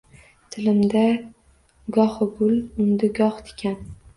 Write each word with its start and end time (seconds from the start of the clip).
Tilimda 0.53 1.03
gohi 1.99 2.29
gul 2.41 2.57
undi, 2.87 3.13
goh 3.21 3.39
tikan 3.47 3.79